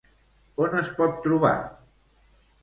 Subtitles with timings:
[0.65, 1.53] On es pot trobar?